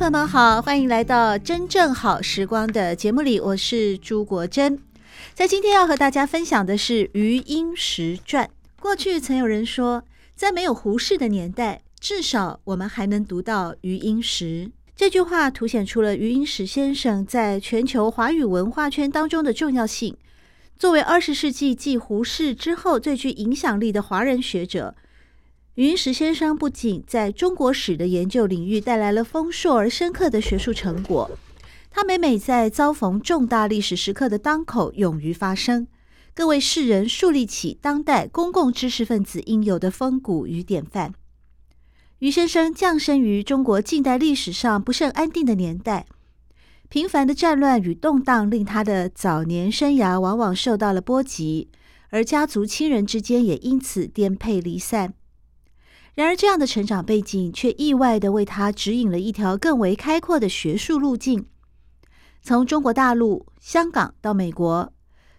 [0.00, 4.80] 朋友们好，欢迎来到《真正好时光》的节目里，我是朱国珍。
[5.34, 8.48] 在今天要和大家分享的是余英时传。
[8.80, 10.02] 过去曾有人说，
[10.34, 14.70] 在没有胡适的年代，至少我们还能读到余英时。
[14.96, 20.16] 这句话凸显出了余英时先生在全球华语文化圈当中的重要性。
[20.78, 24.94] 作为二十世纪继胡适之后最具影响力的华人学者，
[25.76, 31.30] 余石先生不仅在中国史的研究领域带来了丰硕而深刻的学术成果，
[31.90, 35.86] 他每每在遭逢重大历史时刻的当口勇于发声。
[36.32, 41.12] 更为世人树立起当代公共知识分子应有的风骨与典范。
[42.20, 46.06] 余先生降生于中国近代历史上不甚安定的年代，
[46.88, 51.68] 频繁的战乱与动荡令他的早年生涯往往受到了波及，
[52.10, 55.12] 而家族亲人之间也因此颠沛离散。
[56.14, 61.46] 然而，这样的成长背景却意外地为他指引了一条更为开阔的学术路径，
[62.42, 64.92] 从中国大陆、香港到美国。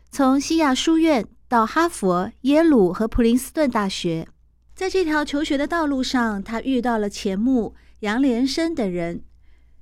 [0.09, 4.27] 从西亚书院到哈佛、耶鲁和普林斯顿大学，
[4.73, 9.23] 在这条求学的道路上，他遇到了钱穆、杨连生等人，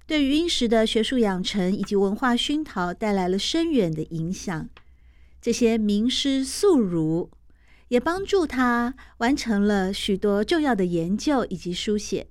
[0.05, 4.67] 对于英时的学术养成以及文化熏陶带来了深远的影响。
[5.41, 7.29] 这些名师宿儒
[7.89, 12.27] 也帮助他完成了许多重要的研究以及书写。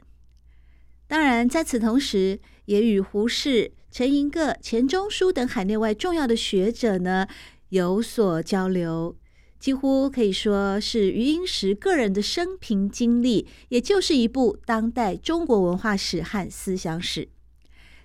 [1.07, 7.27] 当然，在此同时，也与胡适、陈寅恪、钱钟书等海内外重要的学者呢，
[7.69, 9.17] 有所交流，
[9.59, 17.29] 几乎可以说是余英时个人的生平经历，也就是一部当代中国文化史和思想史。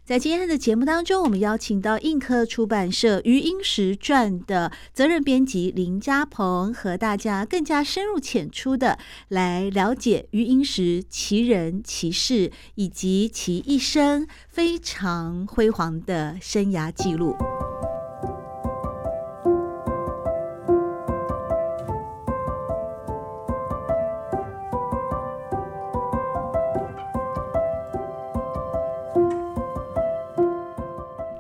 [0.06, 9.00] 在今天的节目当中，我们邀请到印刻出版社《余英时传》的责任编辑林家鹏，和大家更加深入浅出的
[9.30, 17.34] 来了解余英时其人其事以及其一生非常辉煌的生涯记录。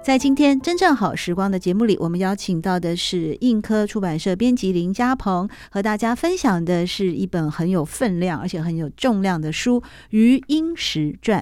[0.04, 11.42] 在今天真正好时光的节目里，我们邀请到的是硬科出版社编辑林家鹏，和大家分享的是一本很有分量而且很有重量的书《余英时传》。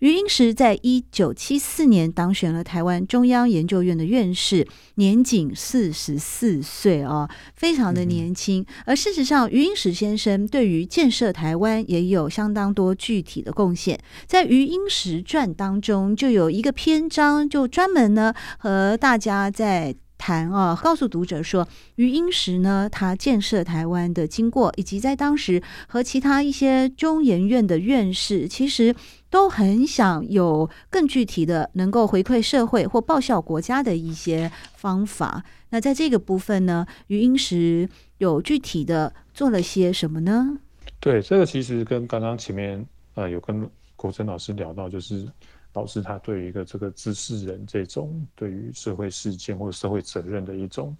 [0.00, 4.66] 余英时在一九七四年当选了台湾中央研究院的院士，
[4.96, 8.66] 年仅四十四岁哦，非常的年轻。
[8.84, 13.98] 而事实上，余英时先生对于建设台湾也有相当多具体的贡献。
[14.26, 21.66] 在《余英时传》当中，就有一个篇章，就专门呢和大家在谈啊，告诉读者说，
[21.96, 28.94] 余英时呢，他建设台湾的经过，以及在当时和其他一些中研院的院士，其实。
[29.30, 35.42] 都很想有更具体的能够回馈社会或报效国家的一些方法。
[35.70, 37.88] 那在这个部分呢，余英时
[38.18, 40.56] 有具体的做了些什么呢？
[41.00, 45.26] 对，这个其实跟刚刚前面呃有跟国珍老师聊到，就是
[45.74, 50.96] 导致他对于一个这个知识人这种对于社会事件或社会责任的一种。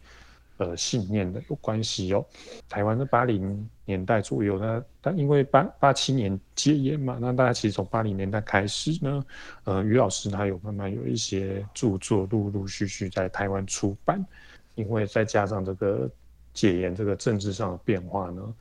[0.56, 2.24] 呃，信念的有关系哦。
[2.68, 9.24] 台湾的八零年代左右，那但因为八八七年戒严嘛，那大家其实从八零年代开始呢，
[9.64, 14.24] 呃，余老师他有慢慢有一些著作陆陆续续在台湾出版。
[14.76, 16.08] 因为再加上这个
[16.52, 18.54] 戒严这个政治上的变化呢，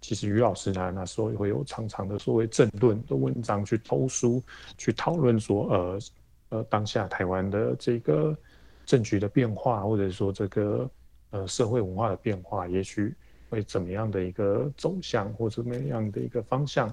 [0.00, 4.42] 其实余老师他那时候也会有长长的所谓政论的文章去投书，
[4.76, 5.98] 去讨论说，呃
[6.50, 8.36] 呃，当下台湾的这个
[8.84, 10.90] 政局的变化，或者说这个。
[11.32, 13.14] 呃，社会文化的变化，也许
[13.48, 16.92] 会怎么样的一个走向，或者怎么样的一个方向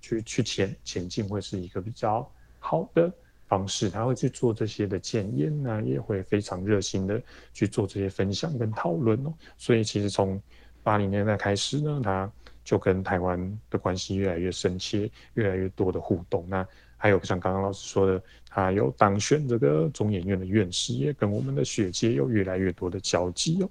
[0.00, 2.26] 去去前前进，会是一个比较
[2.58, 3.12] 好的
[3.46, 3.90] 方式。
[3.90, 7.20] 他会去做这些的检验呢，也会非常热心的
[7.52, 9.34] 去做这些分享跟讨论哦。
[9.58, 10.40] 所以，其实从
[10.82, 12.32] 八零年代开始呢，他
[12.64, 16.44] 就跟台湾的关系越来越深切，越来越多的互动。
[16.48, 16.66] 那
[16.96, 23.68] 还有像刚刚老师说的，他有当选这个中研院的院士，也跟我们的学界有越来越多的交集哦。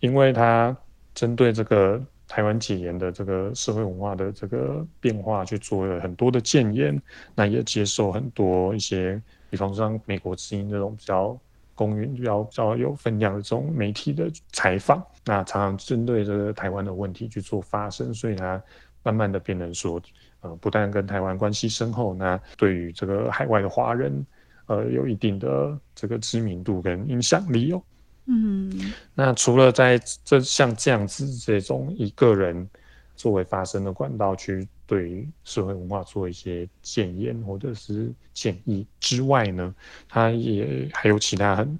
[0.00, 0.76] 因为他
[1.14, 1.98] 针对这个
[2.28, 7.00] 台湾解严的这个社会文化的这个变化去做了很多的建言，
[7.34, 11.38] 那也接受很多一些，比方说像美国之音这种比较
[11.74, 18.62] 公允、比较比较有分量的这种媒体的采访，那常常针对这个台湾的问题去做发声，所以它
[19.02, 20.00] 慢慢的变成说，
[20.40, 24.24] 呃，不但跟台湾关系深厚，那对于这个海外的华人，
[24.66, 27.82] 呃，有一定的这个知名度跟影响力哦。
[28.26, 28.72] 嗯，
[29.14, 32.68] 那除了在这像这样子这种一个人
[33.14, 39.74] 作为发声的管道去对于社会文化做一些建言或者是建议之外呢，
[40.08, 41.78] 他也还有其他很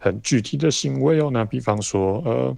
[0.00, 1.30] 很具体的行为哦。
[1.32, 2.56] 那比方说，呃，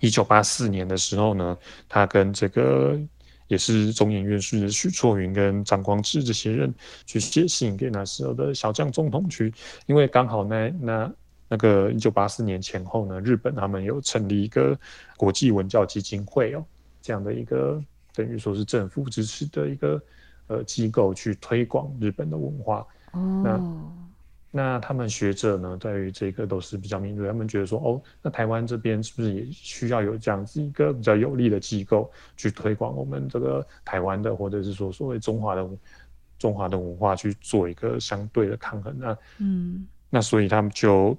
[0.00, 1.56] 一九八四年的时候呢，
[1.88, 2.98] 他跟这个
[3.46, 6.74] 也是中研院士的许倬云跟张光智这些人
[7.04, 9.54] 去写信给那时候的小将总统去，
[9.86, 11.12] 因为刚好那那。
[11.48, 14.76] 那个一九八四年前后呢，日本他们有成立一个
[15.16, 16.66] 国际文教基金会哦，
[17.00, 17.80] 这样的一个
[18.12, 20.02] 等于说是政府支持的一个
[20.48, 22.84] 呃机构去推广日本的文化。
[23.12, 24.05] 哦，那
[24.50, 35.68] 那他们学者呢，对于这个都是比较敏锐，他们觉得说，哦，那台湾这边是不是也需要有这样子一个比较有力的机构去推广我们这个台湾的，或者是说所谓中华的
[36.38, 38.96] 中华的文化去做一个相对的抗衡？
[38.98, 41.16] 那嗯，那所以他们就。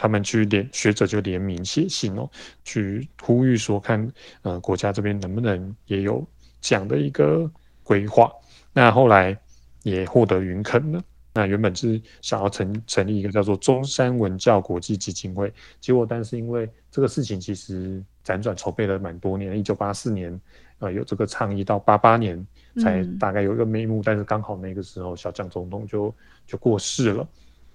[0.00, 2.30] 他们去联学者就联名写信哦，
[2.62, 4.08] 去呼吁说看，
[4.42, 6.24] 呃，国家这边能不能也有
[6.60, 7.50] 这样的一个
[7.82, 8.30] 规划。
[8.72, 9.36] 那后来
[9.82, 11.02] 也获得允肯了。
[11.38, 20.36] 那原本是想要成成立一个叫做中山文教国际基金会，结果但是因为这个事情其实辗转筹备了蛮多年，一九八四年
[20.80, 22.44] 呃有这个倡议，到八八年
[22.82, 26.12] 才大概有一个眉目，嗯、但是刚好那个时候小蒋总统就
[26.44, 27.28] 就过世了。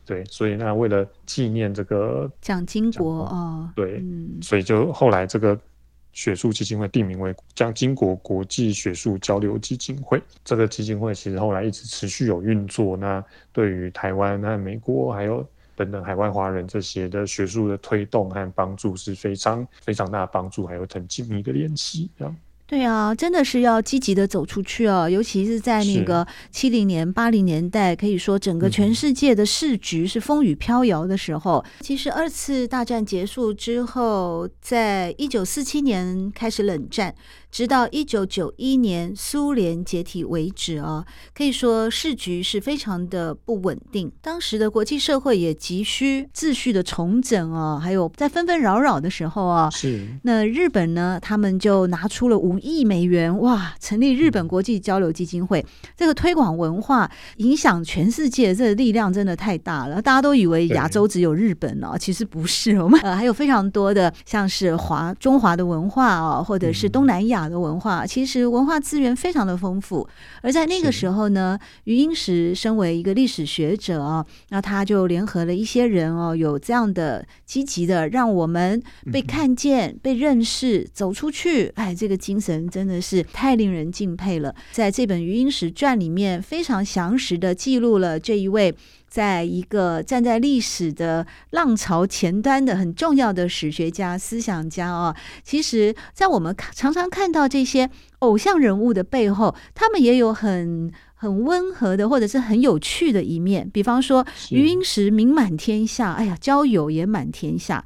[0.06, 5.58] 对，所以那为了纪念这个蒋经国啊，对，嗯、所以就后来这个
[6.14, 10.22] 学术基金会定名为江经国国际学术交流基金会。
[10.46, 15.46] 这个基金会其实后来一直持续有运作，那对于台湾、那美国还有
[15.76, 22.36] 等等海外华人这些的学术的推动和帮助是非常非常大的帮助，还有很紧密的联系，这样。
[22.74, 31.64] 对啊，真的是要积极的走出去哦，尤其是在那个七零年、八零年代，可以说整个全世界的市局是风雨飘摇的时候。
[31.68, 37.14] 嗯、其实二次大战结束之后，在一九四七年开始冷战。
[37.54, 41.06] 直到一九九一年苏联解体为止啊，
[41.36, 44.12] 可以说市局是非常的不稳定。
[44.24, 55.60] 当时的国际社会也急需秩序的重整啊，还有在纷纷扰扰的时候啊，是那日本呢，他们就拿出了五亿美元哇，成立日本国际交流基金会。
[55.60, 60.02] 嗯、这个推广文化、影响全世界，这个力量真的太大了。
[60.02, 67.43] 大家都以为亚洲只有日本哦，其实不是，我们呃还有非常多的像是华中华的文化啊，或者是东南亚。
[67.48, 70.08] 的文化其实文化资源非常的丰富，
[70.42, 78.82] 而在那个时候呢，余英时身为一个历史学者啊，那他就联合了一些人哦，有这样的积极的让我们
[79.12, 84.54] 被看见、嗯、被认识、走出去，哎，这个精神真的是太令人敬佩了。
[84.72, 88.74] 在这本《余英时传》里面，非常详实的记录了这一位。
[89.14, 103.70] 在一个站在历史的浪潮前端的很重要的史学家、思想家啊，其实，在我们常常看到这些偶像人物的背后，他们也有很很温和的，或者是很有趣的一面。
[103.72, 107.86] 比方说，余英时名满天下，哎呀，交友也满天下。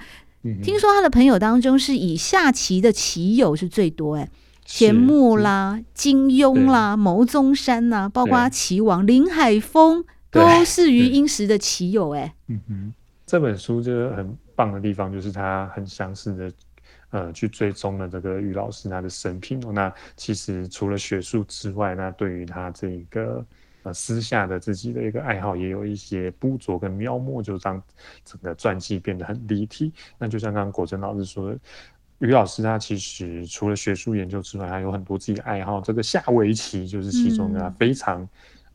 [0.63, 4.29] 听说他的朋友当中是以下棋的棋友是最多，哎，
[4.65, 10.05] 钱穆啦、金庸啦、牟宗山呐，包括棋王林海峰。
[10.37, 12.93] 都是余英时的棋友哎，嗯哼，
[13.25, 16.51] 这本书就是很棒的地方，就是他很详细的
[17.09, 19.59] 呃去追踪了这个余老师他的生平。
[19.73, 23.45] 那其实除了学术之外，那对于他这个
[23.83, 27.81] 呃私下的自己的一个爱好，也有一些捕捉跟描摹，就让
[28.23, 29.91] 整个传记变得很立体。
[30.17, 31.59] 那就像刚刚果真老师说的，
[32.19, 35.81] 于老师他其实除了学术研究之外，还有很多自己的爱好。
[35.81, 38.27] 这个下围棋就是其中的非常。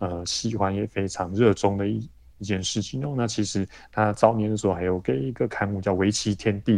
[0.02, 3.14] 嗯呃，喜欢也非常热衷的一一件事情哦。
[3.16, 6.72] 那其实他早年的时候还有给一个刊物叫《围棋天地》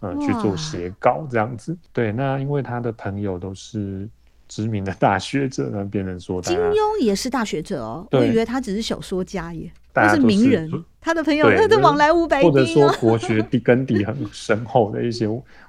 [0.00, 1.76] 呃去做写稿这样子。
[1.92, 4.08] 对，那因为他的朋友都是
[4.48, 8.08] 知名的大学者，那别人说金庸也是大学者哦。
[8.12, 10.70] 我以为他只是小说家耶，他是名人。
[11.02, 15.26] 他的朋友他的 往来无白丁，或者说国学 底根底很深厚的一些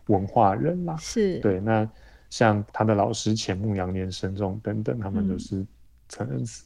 [0.08, 0.96] 文化人啦。
[0.98, 1.86] 是对，那
[2.30, 5.66] 像他的老师钱穆、杨连生这种等等，他们都是
[6.08, 6.64] 承认是。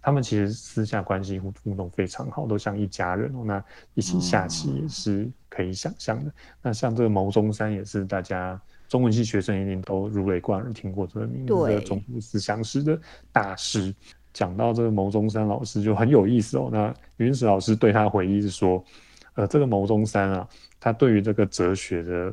[0.00, 3.42] 他们其实私下关系互互动非常好，都像一家人哦。
[3.44, 3.62] 那
[3.94, 6.30] 一起下棋也是可以想象的。
[6.30, 12.98] 哦、那像这个牟中山也是大家中文系学生一定都如雷贯耳听过这个名字，这个中国思想史的
[13.32, 13.94] 大师。
[14.30, 16.68] 讲到这个牟中山老师就很有意思哦。
[16.70, 18.84] 那云石老师对他回忆是说，
[19.34, 22.32] 呃，这个牟中山啊，他对于这个哲学的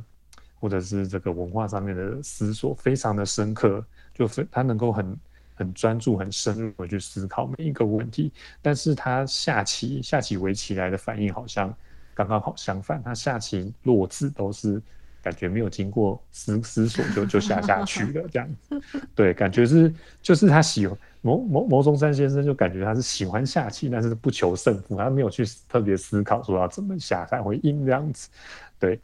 [0.60, 5.18] 或者是这个文化上面的思索非常的深刻，就非他能够很
[5.56, 8.32] 很专注、很深入的去思考每一个问题。
[8.62, 11.74] 但是他下棋下起围棋来的反应好像
[12.14, 14.82] 刚刚好相反，他下棋落字都是
[15.24, 18.80] 感觉没有经过思思索就就下下去了这样子。
[19.16, 20.96] 对，感觉是就是他喜欢。
[21.22, 28.30] 牟牟牟中山先生就感觉他是喜欢下棋，但是不求胜负，他没有去特别思考说要怎么下才会赢这样子。
[28.78, 29.00] 对，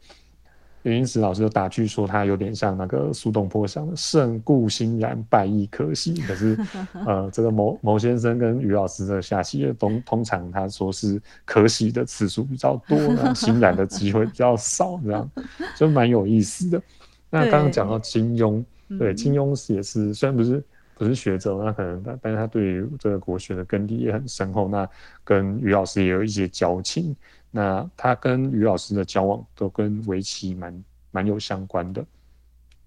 [0.82, 6.14] 余英时老师就打趣说他有点像那个苏东坡想的“胜固欣然，败亦可惜”。
[6.26, 6.58] 可是，
[7.06, 12.98] 呃，这个牟牟先生跟于老师的下棋，通通常他说是可喜的次数比较多，
[13.34, 15.30] 欣然的机会比较少，这样
[15.76, 16.82] 就蛮有意思的。
[17.30, 18.64] 那刚刚讲到金庸，
[18.98, 20.62] 对，金庸也是虽然不是。
[20.94, 24.68] 不是学者，那可能但但是他对于这个国学的根底也很深厚。
[24.68, 24.88] 那
[25.24, 27.16] 跟于老师也有一些交情。
[27.52, 32.04] 那他跟于老师的交往都跟围棋蛮蛮有相关的。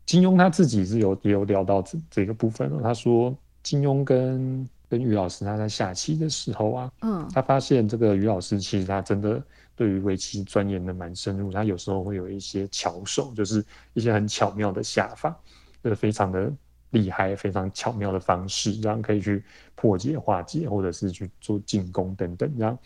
[0.06, 2.82] 金庸他自己是有也有聊到这这个部分了。
[2.84, 9.42] 他说金庸跟跟于老师他在下棋的时候啊，嗯，他发现这个于老师其实他真的
[9.76, 11.52] 对于围棋钻研的蛮深入。
[11.52, 15.34] 他有时候会有一些巧手，就是一些很巧妙的下法，
[15.82, 16.52] 就是非常的。
[16.92, 19.44] 厉害，非常巧妙的方式，这样可以去
[19.74, 22.50] 破解、化解，或者是去做进攻等等。
[22.58, 22.78] 这样，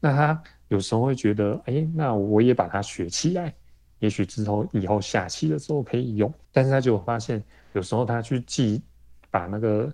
[0.00, 3.52] 那他有时候会觉得，哎、欸，那我也把它学起来，
[3.98, 6.32] 也许之后以后下棋的时候可以用。
[6.50, 7.42] 但是他就发现，
[7.74, 8.82] 有时候他去记，
[9.30, 9.92] 把那个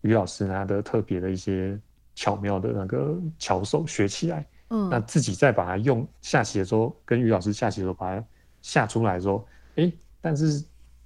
[0.00, 1.78] 于老师他的特别的一些
[2.14, 8.24] 巧妙的那个巧手学起来，嗯，那自己再把它用下棋的时候，跟于老师下棋的时候把它
[8.60, 9.46] 下出来的时候，
[9.76, 10.64] 哎、欸，但是。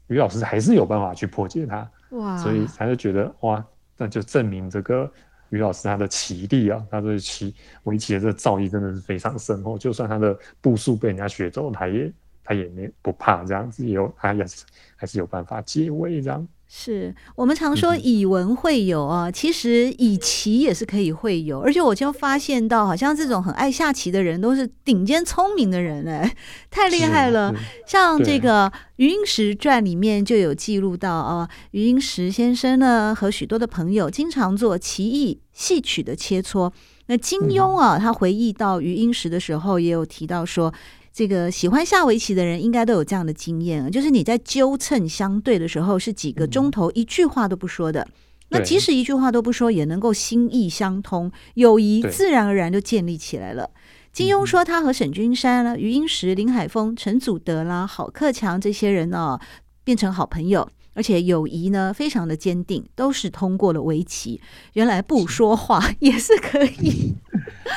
[0.09, 2.37] 于老师还是有办法去破解它，哇！
[2.37, 3.65] 所以他就觉得哇，
[3.97, 5.11] 那就证明这个
[5.53, 7.55] 于老师他的棋力啊，他对棋
[7.85, 9.79] 围棋的这个造诣真的是非常深厚。
[9.79, 14.65] 就算他的步数被人家学走，他也他也没不怕这样子，也有他也是
[14.97, 16.47] 还是有办法解围这样。
[16.75, 26.35] 是我们常说以文会友啊，嗯、其实以棋也是可以会友，而且我就发现到，好像这种很爱下棋的人都是顶尖聪明的人哎，
[26.71, 27.55] 太厉害了。
[27.87, 36.73] 像这个《余英时传》里面就有记录到啊，余英时先生呢和许多的朋友经常做棋艺戏曲的切磋。
[37.05, 40.73] 那金庸啊，他回忆到余英时的时候，也有提到说。
[41.13, 48.09] 这个喜欢下围棋的人应该都有这样的经验，就是你在纠称相对的时候，是几个钟头一句话都不说的。
[48.49, 53.71] 那即使一句话都不说，也能够心意相通，友谊自然而然就建立起来了。
[54.13, 59.39] 金庸说，他和沈君山啦、余英时、林海峰、陈祖德啦、郝克强这些人呢，
[59.85, 60.69] 变成好朋友。
[60.95, 64.39] 而且友谊呢，非常的坚定，都是通过了围棋。
[64.75, 67.15] 原来不说话 也是可以，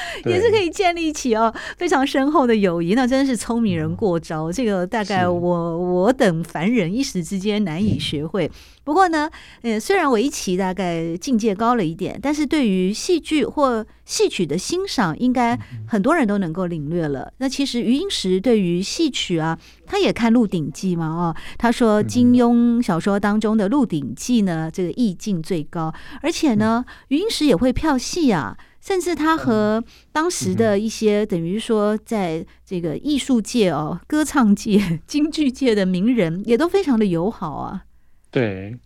[0.25, 2.93] 也是可以建立起哦非常深厚的友谊。
[2.93, 8.49] 那真的是聪明人过招，这个大概我我等凡人一时之间难以学会。
[8.83, 9.27] 不过呢，
[9.63, 17.33] 呃，虽然围棋大概境界高了一点，但是对于戏剧或戏曲的欣赏，应该很多人都能够领略了。
[17.39, 37.85] 那其实余英时对于戏曲啊，他也看《鹿鼎记》嘛，哦，他说金庸小说当中的《鹿鼎记》呢，这个意境最高，而且呢，余英时也会票戏啊，甚至他和当时的一些等于说在这个艺术界哦、歌唱界、京剧界的名人，也都非常的友好啊。
[38.29, 38.77] 对，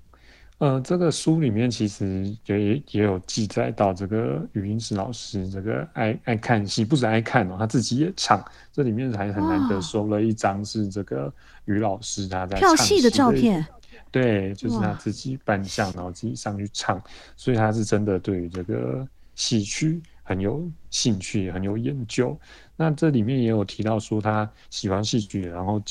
[0.60, 8.42] 呃，这个书里面其实也也有记载到，这个余英时老师这个爱爱看戏，不止爱看哦，他自己也唱。
[8.72, 11.34] 这里面还很难得收了一张是这个
[11.66, 13.68] 余老师他在跳戏的，的照片，
[14.12, 17.02] 对，就是他自己扮相，然后自己上去唱，
[17.36, 19.06] 所以他是真的对于这个
[19.40, 22.38] 戏曲很有兴趣，很有研究。
[22.76, 25.82] 那这里面也有提到说他喜欢戏曲，然后。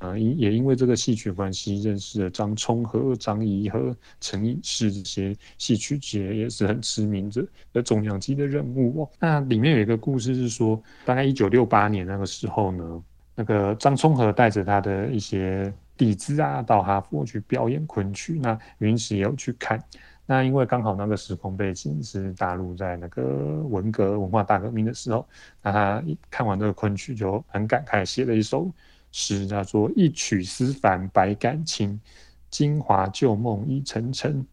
[0.00, 9.10] 呃，也因为这个戏曲关系，认识了张充和、张仪和、陈隐士这些戏曲界也是很知名的的重量级的人物哦。
[9.20, 13.02] 那里面有一个故事是说，大概一九六八年那个时候呢，
[13.34, 18.38] 那个张充和带着他的一些弟子啊，到哈佛去表演昆曲。
[18.42, 19.78] 那云石也有去看。
[20.26, 23.22] 那因为刚好那个时空背景是大陆在那个
[23.62, 25.26] 文革文化大革命的时候，
[25.60, 28.70] 那他看完这个昆曲就很感慨，写了一首。
[29.14, 32.00] 诗叫做“一曲思凡百感情，
[32.48, 34.46] 京华旧梦已沉沉。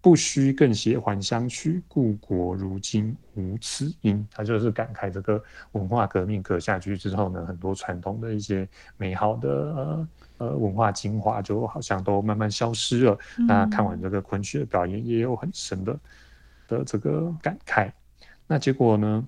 [0.00, 4.26] 不须更写还乡曲，故国如今无此音。
[4.30, 5.40] 他就是感慨这个
[5.72, 13.18] 文化革命革下去之后呢，很多传统的一些美好的呃呃文化精华，就好像都慢慢消失了。
[13.38, 15.98] 嗯、那看完这个昆曲的表演，也有很深的
[16.68, 17.90] 的这个感慨。
[18.46, 19.26] 那结果呢，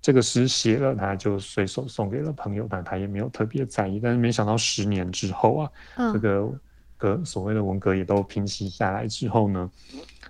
[0.00, 4.00] 这个诗写了，他就随手送给了朋友，但他也没有特别在意。
[4.00, 6.52] 但是没想到十年之后啊，嗯、这个。
[7.22, 9.70] 所谓的文革也都平息下来之后呢，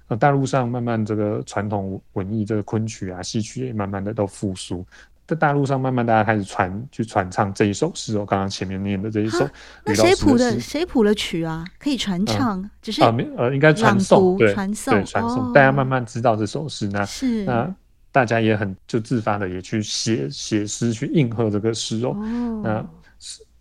[0.08, 4.84] 呃，大陆上慢慢这个传统文艺，这个昆曲啊、戏曲也慢慢的都复苏，
[5.26, 9.48] 在大陆上慢慢大家开始传去传唱这一首诗哦，刚刚前面念的这一首，
[9.84, 10.60] 那谁谱的？
[10.60, 11.64] 谁谱了曲啊？
[11.78, 17.74] 可以传唱，嗯、只是啊，呃，应该传诵，对，传诵，对，传诵，哦、大家慢慢知道这首诗，那是那
[18.12, 22.86] 大家也很就自发的也去写写诗去应和这个诗哦，哦那。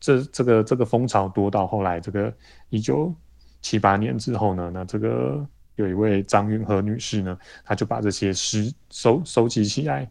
[0.06, 2.30] 这这个这个风潮多到后来，这个
[2.68, 3.16] 一九
[3.62, 10.06] 七八年之后呢，那这个有一位张允和女士呢，她就把这些诗收收集起来，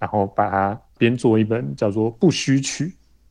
[0.00, 2.84] 然后把它编做一本叫做《不虚曲》。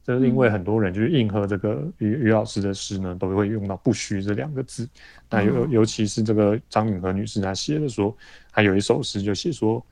[0.04, 4.88] 这是因为很多人就是应和这个于于老师的诗呢，都会用到“不虚”这两个字。
[5.30, 8.16] 那尤尤其是这个张允和女士，她写的说，
[8.52, 9.86] 还有一首诗就写说：“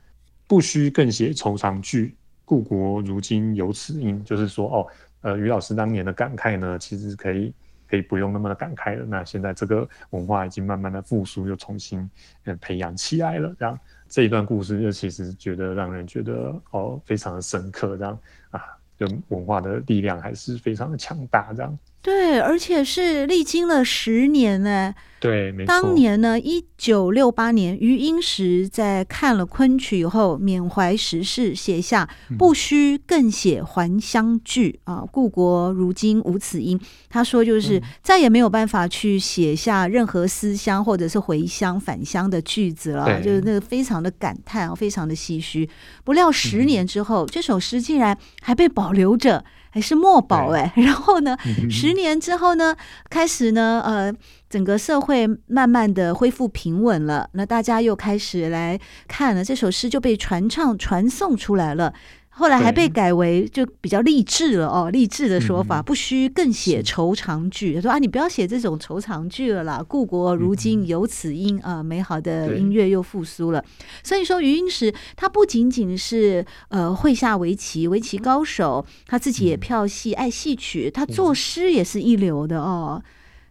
[0.46, 2.14] 不虚更写愁肠句，
[2.44, 4.86] 故国如今有此音。”就是说哦。
[5.24, 7.50] 呃，于老师当年的感慨呢，其实可以
[7.88, 9.04] 可以不用那么的感慨了。
[9.04, 12.08] 那现在这个文化已经慢慢的复苏，又重新
[12.44, 13.54] 呃培养起来了。
[13.58, 17.96] 这样这一段故事就其实觉得让人觉得哦非常的深刻。
[17.96, 18.18] 这样
[18.50, 18.62] 啊，
[18.98, 21.52] 就文化的力量还是非常的强大。
[21.52, 21.78] 这样。
[22.04, 24.94] 对，而且是历经了十年呢。
[25.18, 25.66] 对，没错。
[25.66, 32.06] 当年呢，一九六八年，余英时在看了昆曲以后，缅怀时事，写下
[32.38, 36.78] “不须更写还乡句”啊，“故国如今无此音”。
[37.08, 45.66] 他说，就是再也没有办法去写下任何思乡或者是回乡返乡的句子了，就是那个非常的感叹，非常的唏嘘。
[46.04, 49.42] 不料十年之后，嗯、这首诗竟然还被保留着。
[49.74, 51.36] 还是墨宝哎，对然后呢，
[51.68, 52.76] 十年之后呢，
[53.10, 54.14] 开始呢，呃，
[54.48, 61.92] 整个社会慢慢的恢复平稳了，那大家又开始来看了这首诗，就被传唱传颂出来了。
[62.36, 67.76] 后来还被改为就比较励志了哦，励志的说法，不需更写愁长句。
[67.76, 73.64] 他说啊，你不要写这种愁长句了啦，故国如今有此音啊，美好的音乐又复苏了。
[74.02, 83.00] 所以说，余英时他不仅仅是呃会下围棋，围棋高手，他自己也票戏，爱戏曲，他作诗也是一流的哦。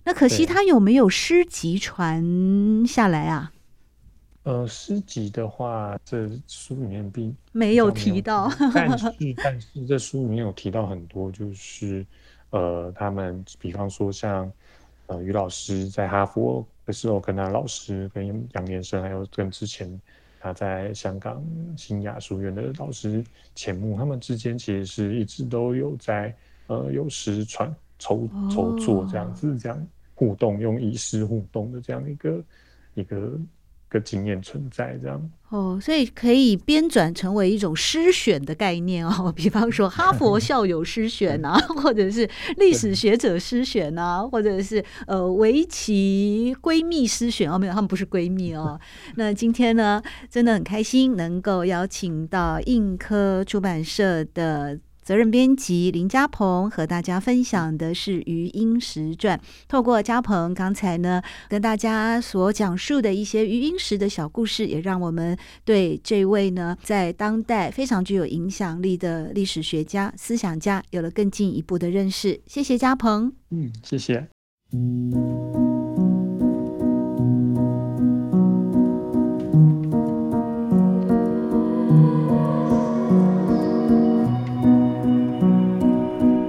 [0.03, 3.52] 那可惜他有没有诗集传下来啊？
[4.43, 9.07] 呃，诗集的话，这书里面并没有提到，但是
[9.41, 12.05] 但是这书里面有提到很多，就是
[12.49, 14.51] 呃，他们比方说像
[15.07, 19.89] 呃，于老师在哈佛的时候，跟他老师跟杨延生，还有跟之前
[20.41, 21.41] 他在香港
[21.77, 23.23] 新雅书院的老师
[23.55, 26.35] 钱穆，他们之间其实是一直都有在
[26.67, 32.43] 呃有诗传筹筹作这样子，哦、这样互动，用以诗互动的这样一个
[32.95, 33.39] 一个。
[33.93, 42.27] 个经验存在这样哦，所以可以编纂成为一种诗选的概念哦， 比方说哈佛校友诗选啊， 或者是
[42.57, 48.79] 历史学者诗选啊，或者是呃围棋闺蜜诗选哦，没有，他们不是闺蜜哦。
[49.15, 54.79] 那今天呢，真的很开心能够邀请到印科出版社的。
[55.03, 59.37] 责任编辑林家鹏和大家分享的是《余英时传》。
[59.67, 72.39] 透过家鹏刚才呢跟大家所讲述的一些余英时的小故事，也让我们对这位呢在当代非常具有影响力的历史学家、思想家有了更进一步的认识。
[72.47, 73.33] 谢谢家鹏。
[73.51, 74.27] 嗯，谢谢。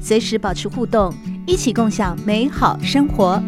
[0.00, 1.14] 随时保持互动，
[1.46, 3.40] 一起共享美好生活。